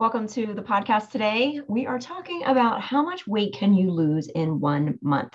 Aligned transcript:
Welcome 0.00 0.26
to 0.28 0.52
the 0.52 0.62
podcast 0.62 1.10
today. 1.10 1.60
We 1.68 1.86
are 1.86 1.98
talking 1.98 2.42
about 2.44 2.80
how 2.80 3.04
much 3.04 3.26
weight 3.26 3.54
can 3.54 3.72
you 3.72 3.90
lose 3.90 4.26
in 4.26 4.58
one 4.58 4.98
month. 5.00 5.32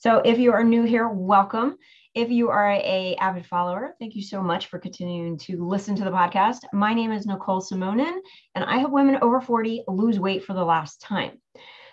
So 0.00 0.18
if 0.18 0.38
you 0.38 0.52
are 0.52 0.62
new 0.62 0.82
here, 0.82 1.08
welcome. 1.08 1.78
If 2.14 2.28
you 2.28 2.50
are 2.50 2.72
a 2.72 3.16
avid 3.18 3.46
follower, 3.46 3.94
thank 3.98 4.14
you 4.14 4.22
so 4.22 4.42
much 4.42 4.66
for 4.66 4.78
continuing 4.78 5.38
to 5.38 5.66
listen 5.66 5.96
to 5.96 6.04
the 6.04 6.10
podcast. 6.10 6.58
My 6.74 6.92
name 6.92 7.10
is 7.10 7.24
Nicole 7.24 7.62
Simonin, 7.62 8.18
and 8.54 8.64
I 8.64 8.78
help 8.78 8.92
women 8.92 9.18
over 9.22 9.40
40 9.40 9.84
lose 9.88 10.20
weight 10.20 10.44
for 10.44 10.52
the 10.52 10.64
last 10.64 11.00
time. 11.00 11.40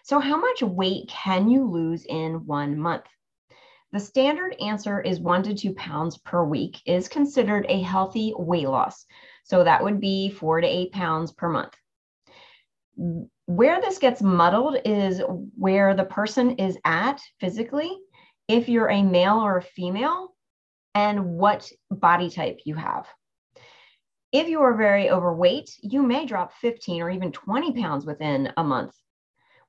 So 0.03 0.19
how 0.19 0.35
much 0.35 0.61
weight 0.61 1.07
can 1.07 1.49
you 1.49 1.63
lose 1.63 2.05
in 2.05 2.45
one 2.45 2.77
month? 2.77 3.05
The 3.93 3.99
standard 3.99 4.55
answer 4.59 4.99
is 4.99 5.21
one 5.21 5.43
to 5.43 5.53
two 5.53 5.73
pounds 5.73 6.17
per 6.17 6.43
week 6.43 6.81
is 6.85 7.07
considered 7.07 7.65
a 7.69 7.81
healthy 7.81 8.33
weight 8.37 8.67
loss. 8.67 9.05
So 9.43 9.63
that 9.63 9.83
would 9.83 10.01
be 10.01 10.31
four 10.31 10.59
to 10.59 10.67
eight 10.67 10.91
pounds 10.91 11.31
per 11.31 11.47
month. 11.47 11.73
Where 13.45 13.79
this 13.81 13.97
gets 13.97 14.21
muddled 14.21 14.77
is 14.83 15.21
where 15.55 15.95
the 15.95 16.03
person 16.03 16.51
is 16.57 16.77
at 16.83 17.21
physically, 17.39 17.97
if 18.47 18.67
you're 18.67 18.89
a 18.89 19.03
male 19.03 19.37
or 19.37 19.57
a 19.57 19.61
female, 19.63 20.35
and 20.95 21.37
what 21.37 21.71
body 21.89 22.29
type 22.29 22.59
you 22.65 22.75
have. 22.75 23.07
If 24.31 24.47
you 24.47 24.61
are 24.61 24.75
very 24.75 25.09
overweight, 25.09 25.71
you 25.81 26.03
may 26.03 26.25
drop 26.25 26.53
15 26.53 27.01
or 27.01 27.09
even 27.09 27.31
20 27.31 27.73
pounds 27.81 28.05
within 28.05 28.51
a 28.57 28.63
month. 28.63 28.93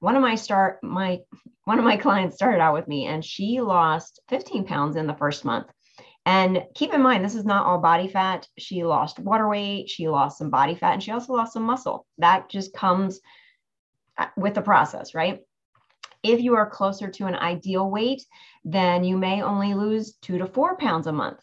One 0.01 0.17
of 0.17 0.23
my 0.23 0.35
start 0.35 0.83
my 0.83 1.21
one 1.65 1.79
of 1.79 1.85
my 1.85 1.97
clients 2.05 2.37
started 2.37 2.61
out 2.61 2.75
with 2.75 2.89
me 2.89 3.07
and 3.07 3.25
she 3.25 3.61
lost 3.61 4.21
15 4.29 4.65
pounds 4.65 4.97
in 4.97 5.07
the 5.07 5.15
first 5.15 5.45
month. 5.45 5.67
And 6.27 6.65
keep 6.75 6.93
in 6.93 7.03
mind, 7.03 7.25
this 7.25 7.35
is 7.35 7.47
not 7.47 7.67
all 7.67 7.79
body 7.79 8.09
fat. 8.09 8.47
She 8.59 8.85
lost 8.85 9.19
water 9.19 9.49
weight, 9.49 9.89
she 9.89 10.09
lost 10.09 10.39
some 10.39 10.51
body 10.51 10.75
fat, 10.75 10.93
and 10.93 11.03
she 11.03 11.11
also 11.11 11.33
lost 11.33 11.55
some 11.55 11.63
muscle. 11.63 12.07
That 12.19 12.51
just 12.51 12.75
comes 12.75 13.21
uh, 14.19 14.27
with 14.37 14.55
the 14.55 14.63
process, 14.63 15.15
right? 15.15 15.41
If 16.23 16.41
you 16.41 16.55
are 16.57 16.69
closer 16.69 17.11
to 17.11 17.27
an 17.27 17.35
ideal 17.35 17.91
weight, 17.91 18.23
then 18.65 19.05
you 19.05 19.17
may 19.17 19.43
only 19.43 19.73
lose 19.73 20.17
two 20.21 20.37
to 20.39 20.47
four 20.47 20.77
pounds 20.77 21.07
a 21.07 21.13
month. 21.13 21.41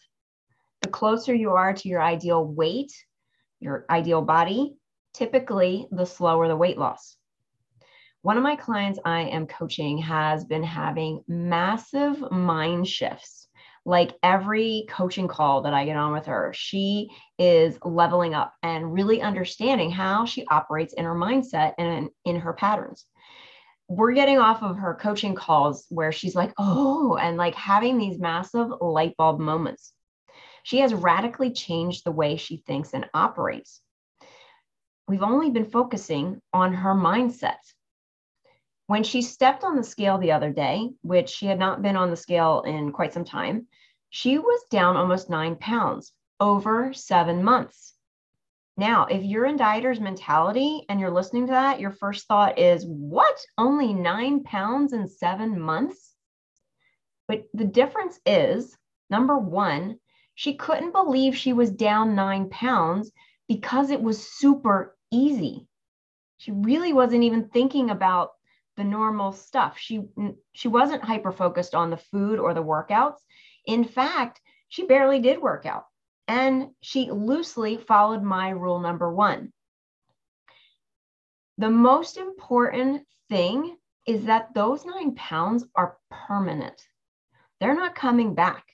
The 0.82 0.88
closer 0.88 1.34
you 1.34 1.50
are 1.50 1.74
to 1.74 1.88
your 1.88 2.00
ideal 2.00 2.44
weight, 2.44 2.92
your 3.58 3.84
ideal 3.90 4.22
body, 4.22 4.76
typically 5.12 5.88
the 5.90 6.06
slower 6.06 6.46
the 6.46 6.56
weight 6.56 6.78
loss. 6.78 7.16
One 8.22 8.36
of 8.36 8.44
my 8.44 8.54
clients 8.54 9.00
I 9.04 9.22
am 9.22 9.48
coaching 9.48 9.98
has 9.98 10.44
been 10.44 10.62
having 10.62 11.24
massive 11.26 12.30
mind 12.30 12.86
shifts 12.86 13.47
like 13.88 14.14
every 14.22 14.84
coaching 14.90 15.28
call 15.28 15.62
that 15.62 15.72
I 15.72 15.86
get 15.86 15.96
on 15.96 16.12
with 16.12 16.26
her, 16.26 16.52
she 16.54 17.08
is 17.38 17.78
leveling 17.82 18.34
up 18.34 18.52
and 18.62 18.92
really 18.92 19.22
understanding 19.22 19.90
how 19.90 20.26
she 20.26 20.46
operates 20.46 20.92
in 20.92 21.06
her 21.06 21.14
mindset 21.14 21.72
and 21.78 22.10
in, 22.26 22.34
in 22.34 22.40
her 22.40 22.52
patterns. 22.52 23.06
We're 23.88 24.12
getting 24.12 24.38
off 24.38 24.62
of 24.62 24.76
her 24.76 24.94
coaching 24.94 25.34
calls 25.34 25.86
where 25.88 26.12
she's 26.12 26.34
like, 26.34 26.52
oh, 26.58 27.16
and 27.16 27.38
like 27.38 27.54
having 27.54 27.96
these 27.96 28.18
massive 28.18 28.68
light 28.82 29.16
bulb 29.16 29.40
moments. 29.40 29.94
She 30.64 30.80
has 30.80 30.92
radically 30.92 31.50
changed 31.50 32.04
the 32.04 32.12
way 32.12 32.36
she 32.36 32.58
thinks 32.58 32.92
and 32.92 33.08
operates. 33.14 33.80
We've 35.08 35.22
only 35.22 35.48
been 35.48 35.64
focusing 35.64 36.42
on 36.52 36.74
her 36.74 36.94
mindset 36.94 37.56
when 38.88 39.02
she 39.02 39.22
stepped 39.22 39.64
on 39.64 39.76
the 39.76 39.84
scale 39.84 40.18
the 40.18 40.32
other 40.32 40.50
day, 40.50 40.90
which 41.00 41.30
she 41.30 41.46
had 41.46 41.58
not 41.58 41.80
been 41.80 41.96
on 41.96 42.10
the 42.10 42.16
scale 42.16 42.62
in 42.66 42.92
quite 42.92 43.14
some 43.14 43.24
time, 43.24 43.66
she 44.10 44.38
was 44.38 44.60
down 44.70 44.96
almost 44.96 45.30
nine 45.30 45.56
pounds 45.56 46.12
over 46.40 46.92
seven 46.92 47.42
months. 47.42 47.94
Now, 48.76 49.06
if 49.06 49.24
you're 49.24 49.44
in 49.44 49.56
dieter's 49.56 49.98
mentality 49.98 50.84
and 50.88 51.00
you're 51.00 51.10
listening 51.10 51.46
to 51.46 51.52
that, 51.52 51.80
your 51.80 51.90
first 51.90 52.28
thought 52.28 52.58
is, 52.58 52.86
what? 52.86 53.36
Only 53.58 53.92
nine 53.92 54.44
pounds 54.44 54.92
in 54.92 55.08
seven 55.08 55.60
months? 55.60 56.14
But 57.26 57.46
the 57.52 57.64
difference 57.64 58.20
is 58.24 58.76
number 59.10 59.36
one, 59.36 59.98
she 60.34 60.54
couldn't 60.54 60.92
believe 60.92 61.36
she 61.36 61.52
was 61.52 61.70
down 61.70 62.14
nine 62.14 62.48
pounds 62.50 63.10
because 63.48 63.90
it 63.90 64.00
was 64.00 64.30
super 64.30 64.96
easy. 65.10 65.66
She 66.36 66.52
really 66.52 66.92
wasn't 66.92 67.24
even 67.24 67.48
thinking 67.48 67.90
about 67.90 68.30
the 68.76 68.84
normal 68.84 69.32
stuff. 69.32 69.76
She 69.76 70.02
she 70.52 70.68
wasn't 70.68 71.02
hyper 71.02 71.32
focused 71.32 71.74
on 71.74 71.90
the 71.90 71.96
food 71.96 72.38
or 72.38 72.54
the 72.54 72.62
workouts. 72.62 73.18
In 73.68 73.84
fact, 73.84 74.40
she 74.68 74.86
barely 74.86 75.20
did 75.20 75.40
work 75.40 75.66
out 75.66 75.84
and 76.26 76.70
she 76.80 77.10
loosely 77.10 77.76
followed 77.76 78.22
my 78.22 78.48
rule 78.48 78.80
number 78.80 79.12
1. 79.12 79.52
The 81.58 81.70
most 81.70 82.16
important 82.16 83.06
thing 83.28 83.76
is 84.06 84.24
that 84.24 84.54
those 84.54 84.86
9 84.86 85.14
pounds 85.14 85.64
are 85.74 85.98
permanent. 86.10 86.82
They're 87.60 87.76
not 87.76 87.94
coming 87.94 88.34
back 88.34 88.64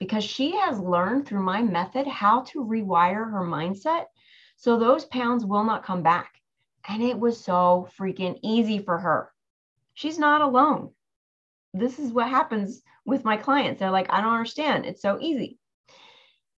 because 0.00 0.24
she 0.24 0.56
has 0.56 0.80
learned 0.80 1.26
through 1.26 1.44
my 1.44 1.62
method 1.62 2.08
how 2.08 2.42
to 2.42 2.64
rewire 2.64 3.30
her 3.30 3.42
mindset 3.42 4.06
so 4.56 4.78
those 4.78 5.04
pounds 5.04 5.46
will 5.46 5.64
not 5.64 5.84
come 5.84 6.02
back. 6.02 6.34
And 6.88 7.02
it 7.02 7.18
was 7.18 7.42
so 7.42 7.88
freaking 7.96 8.38
easy 8.42 8.80
for 8.80 8.98
her 8.98 9.32
she's 9.94 10.18
not 10.18 10.40
alone. 10.40 10.90
This 11.72 11.98
is 11.98 12.12
what 12.12 12.28
happens 12.28 12.82
with 13.04 13.24
my 13.24 13.36
clients. 13.36 13.80
They're 13.80 13.90
like, 13.90 14.12
I 14.12 14.20
don't 14.20 14.32
understand. 14.32 14.86
It's 14.86 15.02
so 15.02 15.18
easy. 15.20 15.58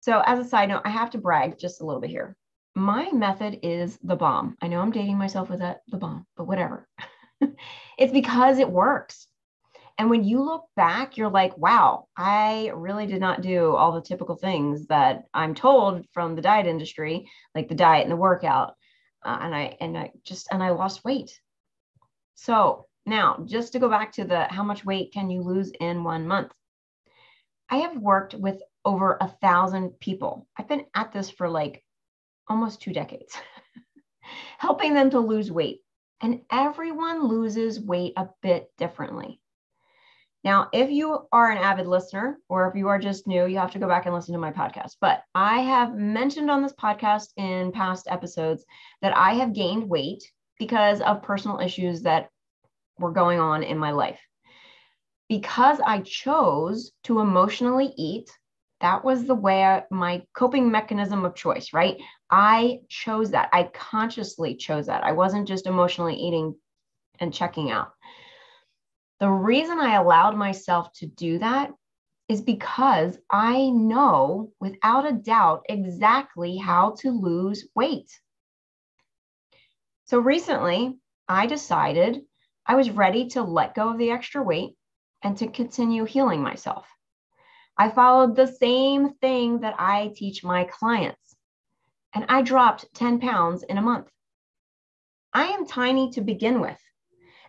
So, 0.00 0.22
as 0.24 0.38
a 0.38 0.48
side 0.48 0.68
note, 0.68 0.82
I 0.84 0.90
have 0.90 1.10
to 1.10 1.18
brag 1.18 1.58
just 1.58 1.80
a 1.80 1.86
little 1.86 2.00
bit 2.00 2.10
here. 2.10 2.36
My 2.74 3.10
method 3.12 3.60
is 3.62 3.98
the 4.02 4.16
bomb. 4.16 4.56
I 4.60 4.68
know 4.68 4.80
I'm 4.80 4.90
dating 4.90 5.18
myself 5.18 5.50
with 5.50 5.60
that, 5.60 5.82
the 5.88 5.98
bomb, 5.98 6.26
but 6.36 6.46
whatever. 6.46 6.88
it's 7.98 8.12
because 8.12 8.58
it 8.58 8.70
works. 8.70 9.26
And 9.98 10.08
when 10.08 10.24
you 10.24 10.42
look 10.42 10.64
back, 10.74 11.16
you're 11.16 11.30
like, 11.30 11.56
wow, 11.58 12.08
I 12.16 12.72
really 12.74 13.06
did 13.06 13.20
not 13.20 13.42
do 13.42 13.76
all 13.76 13.92
the 13.92 14.00
typical 14.00 14.36
things 14.36 14.86
that 14.86 15.24
I'm 15.34 15.54
told 15.54 16.06
from 16.12 16.34
the 16.34 16.42
diet 16.42 16.66
industry, 16.66 17.28
like 17.54 17.68
the 17.68 17.74
diet 17.74 18.02
and 18.02 18.10
the 18.10 18.16
workout. 18.16 18.74
Uh, 19.24 19.38
and 19.40 19.54
I, 19.54 19.76
and 19.80 19.96
I 19.96 20.10
just, 20.24 20.48
and 20.50 20.62
I 20.62 20.70
lost 20.70 21.04
weight. 21.04 21.38
So 22.34 22.86
now, 23.04 23.44
just 23.46 23.72
to 23.72 23.78
go 23.78 23.88
back 23.88 24.12
to 24.12 24.24
the 24.24 24.44
how 24.44 24.62
much 24.62 24.84
weight 24.84 25.12
can 25.12 25.28
you 25.30 25.42
lose 25.42 25.72
in 25.80 26.04
one 26.04 26.26
month? 26.26 26.52
I 27.68 27.78
have 27.78 27.96
worked 27.96 28.34
with 28.34 28.62
over 28.84 29.16
a 29.20 29.28
thousand 29.28 29.98
people. 30.00 30.46
I've 30.56 30.68
been 30.68 30.86
at 30.94 31.12
this 31.12 31.30
for 31.30 31.48
like 31.48 31.82
almost 32.48 32.80
two 32.80 32.92
decades, 32.92 33.36
helping 34.58 34.94
them 34.94 35.10
to 35.10 35.20
lose 35.20 35.50
weight. 35.50 35.80
And 36.20 36.42
everyone 36.50 37.26
loses 37.26 37.80
weight 37.80 38.12
a 38.16 38.28
bit 38.42 38.70
differently. 38.78 39.40
Now, 40.44 40.69
if 40.72 40.90
you 40.90 41.26
are 41.32 41.50
an 41.50 41.58
avid 41.58 41.86
listener 41.86 42.38
or 42.48 42.69
if 42.69 42.74
you 42.74 42.88
are 42.88 42.98
just 42.98 43.26
new, 43.26 43.46
you 43.46 43.58
have 43.58 43.70
to 43.72 43.78
go 43.78 43.88
back 43.88 44.06
and 44.06 44.14
listen 44.14 44.32
to 44.32 44.40
my 44.40 44.52
podcast. 44.52 44.96
But 45.00 45.22
I 45.34 45.60
have 45.60 45.94
mentioned 45.94 46.50
on 46.50 46.62
this 46.62 46.74
podcast 46.74 47.28
in 47.36 47.72
past 47.72 48.06
episodes 48.10 48.64
that 49.02 49.16
I 49.16 49.34
have 49.34 49.52
gained 49.52 49.88
weight 49.88 50.22
because 50.58 51.00
of 51.00 51.22
personal 51.22 51.60
issues 51.60 52.02
that 52.02 52.28
were 53.02 53.12
going 53.12 53.38
on 53.38 53.62
in 53.62 53.76
my 53.76 53.90
life. 53.90 54.20
Because 55.28 55.78
I 55.84 56.00
chose 56.00 56.92
to 57.04 57.20
emotionally 57.20 57.92
eat, 57.96 58.30
that 58.80 59.04
was 59.04 59.26
the 59.26 59.34
way 59.34 59.62
I, 59.64 59.84
my 59.90 60.22
coping 60.34 60.70
mechanism 60.70 61.24
of 61.24 61.34
choice, 61.34 61.72
right? 61.72 61.96
I 62.30 62.80
chose 62.88 63.30
that. 63.30 63.48
I 63.52 63.64
consciously 63.72 64.56
chose 64.56 64.86
that. 64.86 65.04
I 65.04 65.12
wasn't 65.12 65.46
just 65.48 65.66
emotionally 65.66 66.16
eating 66.16 66.54
and 67.20 67.32
checking 67.32 67.70
out. 67.70 67.92
The 69.20 69.30
reason 69.30 69.78
I 69.78 69.94
allowed 69.94 70.36
myself 70.36 70.92
to 70.94 71.06
do 71.06 71.38
that 71.38 71.70
is 72.28 72.40
because 72.40 73.19
I 73.30 73.70
know 73.70 74.50
without 74.60 75.06
a 75.06 75.12
doubt 75.12 75.64
exactly 75.69 76.56
how 76.56 76.96
to 77.00 77.10
lose 77.10 77.69
weight. 77.74 78.10
So 80.06 80.19
recently, 80.19 80.99
I 81.28 81.46
decided 81.46 82.22
I 82.67 82.76
was 82.76 82.91
ready 82.91 83.29
to 83.31 83.43
let 83.43 83.75
go 83.75 83.91
of 83.91 83.99
the 83.99 84.11
extra 84.11 84.43
weight 84.43 84.76
and 85.23 85.37
to 85.38 85.49
continue 85.49 86.05
healing 86.05 86.43
myself. 86.43 86.87
I 87.76 87.88
followed 87.88 88.37
the 88.37 88.47
same 88.47 89.14
thing 89.14 89.61
that 89.61 89.75
I 89.79 90.12
teach 90.14 90.44
my 90.44 90.64
clients, 90.64 91.37
and 92.14 92.25
I 92.29 92.43
dropped 92.43 92.93
10 92.94 93.19
pounds 93.19 93.62
in 93.62 93.79
a 93.79 93.82
month. 93.82 94.09
I 95.32 95.44
am 95.44 95.67
tiny 95.67 96.11
to 96.11 96.20
begin 96.20 96.61
with. 96.61 96.79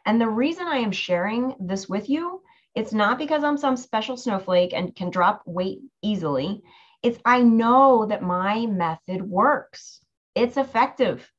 And 0.06 0.20
the 0.20 0.30
reason 0.30 0.68
I 0.68 0.78
am 0.78 0.92
sharing 0.92 1.56
this 1.60 1.88
with 1.88 2.10
you, 2.10 2.42
it's 2.74 2.94
not 2.94 3.18
because 3.18 3.44
I'm 3.44 3.58
some 3.58 3.78
special 3.78 4.18
snowflake 4.18 4.74
and 4.74 4.96
can 4.96 5.10
drop 5.10 5.44
weight 5.46 5.80
easily. 6.02 6.62
It's 7.04 7.20
I 7.26 7.42
know 7.42 8.06
that 8.08 8.24
my 8.24 8.66
method 8.66 9.22
works. 9.22 10.00
It's 10.34 10.58
effective, 10.58 11.30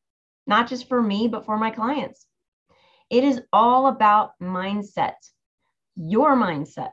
not 0.47 0.69
just 0.69 0.88
for 0.88 1.03
me, 1.03 1.26
but 1.29 1.44
for 1.44 1.59
my 1.59 1.71
clients. 1.71 2.26
It 3.10 3.24
is 3.24 3.42
all 3.52 3.86
about 3.86 4.32
mindset, 4.40 5.14
your 5.96 6.36
mindset. 6.36 6.92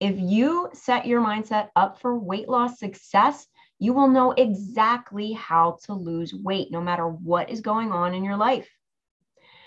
If 0.00 0.18
you 0.18 0.70
set 0.72 1.06
your 1.06 1.20
mindset 1.20 1.68
up 1.76 2.00
for 2.00 2.18
weight 2.18 2.48
loss 2.48 2.78
success, 2.78 3.46
you 3.78 3.92
will 3.92 4.08
know 4.08 4.32
exactly 4.32 5.32
how 5.32 5.78
to 5.84 5.94
lose 5.94 6.34
weight 6.34 6.70
no 6.70 6.80
matter 6.80 7.06
what 7.08 7.50
is 7.50 7.60
going 7.60 7.92
on 7.92 8.14
in 8.14 8.24
your 8.24 8.36
life. 8.36 8.68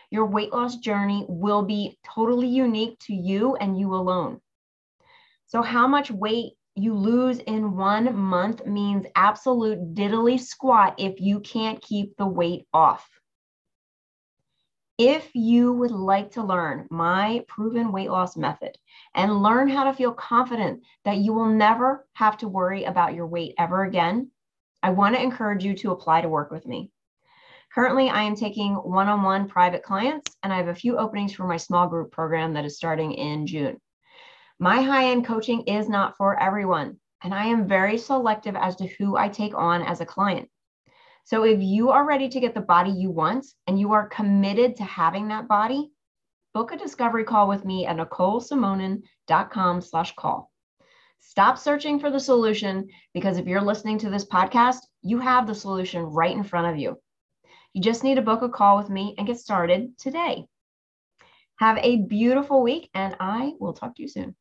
Your 0.09 0.25
weight 0.25 0.53
loss 0.53 0.77
journey 0.77 1.25
will 1.27 1.63
be 1.63 1.97
totally 2.03 2.47
unique 2.47 2.97
to 3.01 3.13
you 3.13 3.55
and 3.55 3.77
you 3.77 3.93
alone. 3.93 4.41
So, 5.47 5.61
how 5.61 5.87
much 5.87 6.11
weight 6.11 6.53
you 6.77 6.93
lose 6.93 7.39
in 7.39 7.75
one 7.75 8.15
month 8.15 8.65
means 8.65 9.05
absolute 9.15 9.95
diddly 9.95 10.39
squat 10.39 10.95
if 10.97 11.19
you 11.19 11.39
can't 11.39 11.81
keep 11.81 12.15
the 12.17 12.27
weight 12.27 12.67
off. 12.73 13.09
If 14.97 15.29
you 15.35 15.73
would 15.73 15.91
like 15.91 16.31
to 16.31 16.43
learn 16.43 16.87
my 16.89 17.45
proven 17.47 17.91
weight 17.91 18.09
loss 18.09 18.35
method 18.35 18.75
and 19.13 19.43
learn 19.43 19.69
how 19.69 19.83
to 19.83 19.93
feel 19.93 20.11
confident 20.11 20.81
that 21.05 21.17
you 21.17 21.33
will 21.33 21.49
never 21.49 22.07
have 22.13 22.37
to 22.39 22.47
worry 22.47 22.85
about 22.85 23.13
your 23.13 23.27
weight 23.27 23.53
ever 23.59 23.83
again, 23.83 24.31
I 24.81 24.89
want 24.89 25.15
to 25.15 25.21
encourage 25.21 25.63
you 25.63 25.75
to 25.75 25.91
apply 25.91 26.21
to 26.21 26.29
work 26.29 26.49
with 26.49 26.65
me. 26.65 26.89
Currently, 27.75 28.09
I 28.09 28.23
am 28.23 28.35
taking 28.35 28.73
one 28.73 29.07
on 29.07 29.21
one 29.21 29.47
private 29.47 29.83
clients, 29.83 30.35
and 30.41 30.51
I 30.51 30.57
have 30.57 30.67
a 30.67 30.73
few 30.73 30.97
openings 30.97 31.31
for 31.31 31.45
my 31.45 31.57
small 31.57 31.87
group 31.87 32.11
program 32.11 32.53
that 32.53 32.65
is 32.65 32.75
starting 32.75 33.11
in 33.11 33.45
June. 33.45 33.79
My 34.57 34.81
high 34.81 35.11
end 35.11 35.27
coaching 35.27 35.61
is 35.67 35.87
not 35.87 36.17
for 36.17 36.41
everyone, 36.41 36.99
and 37.23 37.35
I 37.35 37.45
am 37.45 37.67
very 37.67 37.99
selective 37.99 38.55
as 38.55 38.75
to 38.77 38.87
who 38.87 39.15
I 39.15 39.29
take 39.29 39.53
on 39.53 39.83
as 39.83 40.01
a 40.01 40.07
client. 40.07 40.49
So 41.27 41.43
if 41.43 41.61
you 41.61 41.89
are 41.89 42.07
ready 42.07 42.29
to 42.29 42.39
get 42.39 42.53
the 42.53 42.61
body 42.61 42.89
you 42.89 43.11
want 43.11 43.47
and 43.67 43.77
you 43.77 43.91
are 43.91 44.07
committed 44.07 44.77
to 44.77 44.85
having 44.85 45.27
that 45.27 45.49
body, 45.49 45.91
book 46.53 46.71
a 46.71 46.77
discovery 46.77 47.25
call 47.25 47.49
with 47.49 47.65
me 47.65 47.85
at 47.85 47.97
nicolesimonin.com 47.97 49.81
slash 49.81 50.15
call. 50.15 50.49
Stop 51.19 51.57
searching 51.57 51.99
for 51.99 52.09
the 52.09 52.19
solution 52.21 52.87
because 53.13 53.37
if 53.37 53.45
you're 53.45 53.59
listening 53.59 53.97
to 53.97 54.09
this 54.09 54.23
podcast, 54.23 54.77
you 55.01 55.19
have 55.19 55.47
the 55.47 55.53
solution 55.53 56.03
right 56.03 56.33
in 56.33 56.45
front 56.45 56.67
of 56.67 56.79
you. 56.79 56.97
You 57.73 57.81
just 57.81 58.05
need 58.05 58.15
to 58.15 58.21
book 58.21 58.41
a 58.41 58.47
call 58.47 58.77
with 58.77 58.89
me 58.89 59.13
and 59.17 59.27
get 59.27 59.37
started 59.37 59.97
today. 59.97 60.45
Have 61.57 61.77
a 61.79 62.03
beautiful 62.03 62.63
week, 62.63 62.89
and 62.93 63.17
I 63.19 63.51
will 63.59 63.73
talk 63.73 63.97
to 63.97 64.01
you 64.01 64.07
soon. 64.07 64.33